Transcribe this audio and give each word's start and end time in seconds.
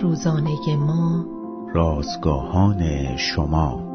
روزانه 0.00 0.76
ما. 0.76 1.24
رازگاهان 1.74 3.16
شما. 3.16 3.92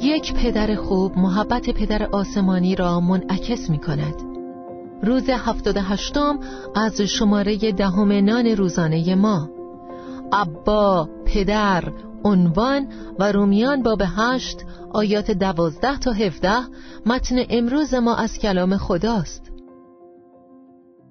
یک 0.00 0.34
پدر 0.34 0.74
خوب 0.74 1.18
محبت 1.18 1.70
پدر 1.70 2.08
آسمانی 2.12 2.74
را 2.74 3.00
منعکس 3.00 3.70
می 3.70 3.78
کند 3.78 4.14
روز 5.02 5.30
هفتاد 5.30 5.76
هشتم 5.76 6.38
از 6.74 7.00
شماره 7.00 7.72
دهم 7.72 8.12
نان 8.12 8.46
روزانه 8.46 9.14
ما. 9.14 9.50
ابا 10.32 11.08
پدر 11.24 11.92
عنوان 12.24 12.88
و 13.18 13.32
رومیان 13.32 13.82
باب 13.82 14.02
هشت 14.04 14.64
آیات 14.92 15.30
دوازده 15.30 15.98
تا 15.98 16.12
هفده 16.12 16.58
متن 17.06 17.36
امروز 17.50 17.94
ما 17.94 18.16
از 18.16 18.38
کلام 18.38 18.76
خداست. 18.76 19.52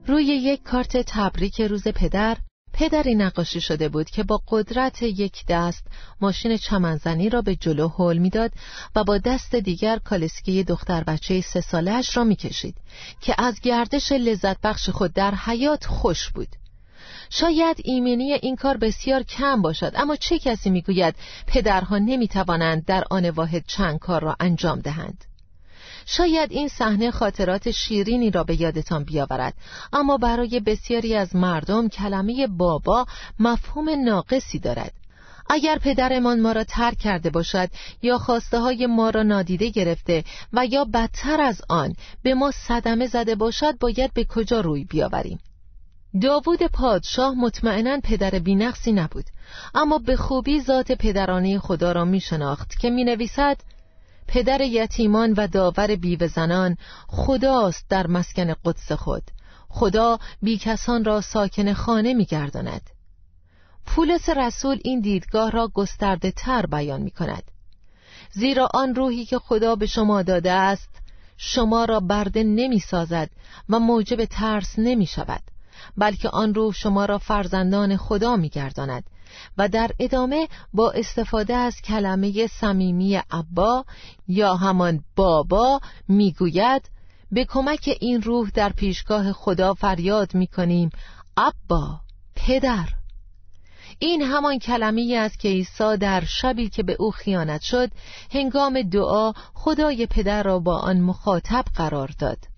روی 0.07 0.23
یک 0.23 0.63
کارت 0.63 0.97
تبریک 1.07 1.61
روز 1.61 1.87
پدر. 1.87 2.37
پدری 2.73 3.15
نقاشی 3.15 3.61
شده 3.61 3.89
بود 3.89 4.09
که 4.09 4.23
با 4.23 4.41
قدرت 4.47 5.01
یک 5.01 5.45
دست 5.47 5.87
ماشین 6.21 6.57
چمنزنی 6.57 7.29
را 7.29 7.41
به 7.41 7.55
جلو 7.55 7.87
هل 7.87 8.17
می‌داد 8.17 8.51
و 8.95 9.03
با 9.03 9.17
دست 9.17 9.55
دیگر 9.55 9.97
کالسکی 9.97 10.63
دختر 10.63 11.03
بچه 11.03 11.41
سه 11.41 11.61
سالش 11.61 12.17
را 12.17 12.23
می‌کشید 12.23 12.75
که 13.21 13.35
از 13.37 13.59
گردش 13.59 14.11
لذت 14.11 14.61
بخش 14.61 14.89
خود 14.89 15.13
در 15.13 15.35
حیات 15.35 15.85
خوش 15.85 16.29
بود. 16.29 16.47
شاید 17.29 17.77
ایمنی 17.83 18.33
این 18.33 18.55
کار 18.55 18.77
بسیار 18.77 19.23
کم 19.23 19.61
باشد 19.61 19.91
اما 19.95 20.15
چه 20.15 20.39
کسی 20.39 20.69
می‌گوید 20.69 21.15
پدرها 21.47 21.97
نمی‌توانند 21.97 22.85
در 22.85 23.03
آن 23.09 23.29
واحد 23.29 23.63
چند 23.67 23.99
کار 23.99 24.21
را 24.21 24.35
انجام 24.39 24.79
دهند؟ 24.79 25.25
شاید 26.05 26.51
این 26.51 26.67
صحنه 26.67 27.11
خاطرات 27.11 27.71
شیرینی 27.71 28.31
را 28.31 28.43
به 28.43 28.61
یادتان 28.61 29.03
بیاورد. 29.03 29.53
اما 29.93 30.17
برای 30.17 30.59
بسیاری 30.59 31.15
از 31.15 31.35
مردم 31.35 31.89
کلمه 31.89 32.47
بابا 32.47 33.05
مفهوم 33.39 33.89
ناقصی 34.05 34.59
دارد. 34.59 34.93
اگر 35.49 35.77
پدرمان 35.77 36.39
ما 36.39 36.51
را 36.51 36.63
ترک 36.63 36.97
کرده 36.97 37.29
باشد 37.29 37.69
یا 38.01 38.17
خواسته 38.17 38.59
های 38.59 38.85
ما 38.85 39.09
را 39.09 39.23
نادیده 39.23 39.69
گرفته 39.69 40.23
و 40.53 40.65
یا 40.65 40.85
بدتر 40.85 41.41
از 41.41 41.61
آن 41.69 41.95
به 42.23 42.33
ما 42.33 42.51
صدمه 42.51 43.07
زده 43.07 43.35
باشد 43.35 43.77
باید 43.77 44.13
به 44.13 44.23
کجا 44.23 44.61
روی 44.61 44.83
بیاوریم؟ 44.83 45.39
داوود 46.21 46.63
پادشاه 46.63 47.33
مطمئنا 47.33 47.99
پدر 48.03 48.39
بینقصی 48.39 48.91
نبود 48.91 49.25
اما 49.75 49.97
به 49.97 50.15
خوبی 50.15 50.61
ذات 50.61 50.91
پدرانه 50.91 51.59
خدا 51.59 51.91
را 51.91 52.05
می 52.05 52.19
شناخت 52.19 52.79
که 52.79 52.89
می 52.89 53.03
نویسد 53.03 53.57
پدر 54.33 54.61
یتیمان 54.61 55.33
و 55.33 55.47
داور 55.47 55.95
بیوه 55.95 56.27
زنان 56.27 56.77
خداست 57.07 57.85
در 57.89 58.07
مسکن 58.07 58.53
قدس 58.65 58.91
خود. 58.91 59.23
خدا 59.69 60.19
بی 60.41 60.57
کسان 60.57 61.03
را 61.03 61.21
ساکن 61.21 61.73
خانه 61.73 62.13
می 62.13 62.25
گرداند. 62.25 62.89
پولس 63.85 64.29
رسول 64.29 64.79
این 64.83 65.01
دیدگاه 65.01 65.51
را 65.51 65.67
گسترده 65.67 66.31
تر 66.31 66.65
بیان 66.65 67.01
می 67.01 67.11
کند 67.11 67.43
زیرا 68.31 68.69
آن 68.73 68.95
روحی 68.95 69.25
که 69.25 69.39
خدا 69.39 69.75
به 69.75 69.85
شما 69.85 70.21
داده 70.21 70.51
است 70.51 70.89
شما 71.37 71.85
را 71.85 71.99
برده 71.99 72.43
نمی 72.43 72.79
سازد 72.79 73.29
و 73.69 73.79
موجب 73.79 74.25
ترس 74.25 74.73
نمی 74.77 75.05
شود 75.05 75.43
بلکه 75.97 76.29
آن 76.29 76.53
روح 76.53 76.73
شما 76.73 77.05
را 77.05 77.17
فرزندان 77.17 77.97
خدا 77.97 78.35
می 78.35 78.49
گرداند 78.49 79.03
و 79.57 79.67
در 79.67 79.91
ادامه 79.99 80.47
با 80.73 80.91
استفاده 80.91 81.53
از 81.53 81.81
کلمه 81.81 82.47
صمیمی 82.47 83.21
ابا 83.31 83.85
یا 84.27 84.55
همان 84.55 85.03
بابا 85.15 85.81
می‌گوید 86.07 86.89
به 87.31 87.45
کمک 87.45 87.97
این 88.01 88.21
روح 88.21 88.49
در 88.49 88.69
پیشگاه 88.69 89.33
خدا 89.33 89.73
فریاد 89.73 90.35
می‌کنیم 90.35 90.89
ابا 91.37 91.99
پدر. 92.35 92.87
این 93.99 94.21
همان 94.21 94.59
کلمه 94.59 95.17
است 95.19 95.39
که 95.39 95.49
عیسی 95.49 95.97
در 95.97 96.23
شبی 96.25 96.69
که 96.69 96.83
به 96.83 96.95
او 96.99 97.11
خیانت 97.11 97.61
شد 97.61 97.91
هنگام 98.31 98.81
دعا 98.81 99.33
خدای 99.53 100.05
پدر 100.05 100.43
را 100.43 100.59
با 100.59 100.77
آن 100.77 101.01
مخاطب 101.01 101.65
قرار 101.75 102.11
داد. 102.19 102.52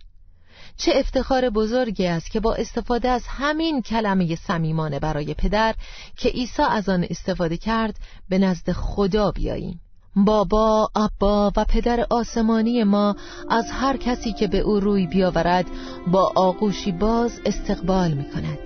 چه 0.77 0.91
افتخار 0.95 1.49
بزرگی 1.49 2.07
است 2.07 2.31
که 2.31 2.39
با 2.39 2.55
استفاده 2.55 3.09
از 3.09 3.23
همین 3.27 3.81
کلمه 3.81 4.35
صمیمانه 4.35 4.99
برای 4.99 5.33
پدر 5.33 5.75
که 6.17 6.29
عیسی 6.29 6.61
از 6.61 6.89
آن 6.89 7.05
استفاده 7.09 7.57
کرد 7.57 7.95
به 8.29 8.37
نزد 8.37 8.71
خدا 8.71 9.31
بیاییم. 9.31 9.79
بابا، 10.15 10.89
ابا 10.95 11.51
و 11.57 11.65
پدر 11.65 12.05
آسمانی 12.09 12.83
ما 12.83 13.15
از 13.49 13.65
هر 13.71 13.97
کسی 13.97 14.33
که 14.33 14.47
به 14.47 14.59
او 14.59 14.79
روی 14.79 15.07
بیاورد 15.07 15.65
با 16.07 16.31
آغوشی 16.35 16.91
باز 16.91 17.41
استقبال 17.45 18.11
می 18.11 18.25
کند. 18.31 18.59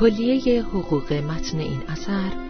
کلیه 0.00 0.62
حقوق 0.62 1.12
متن 1.12 1.58
این 1.58 1.82
اثر 1.88 2.49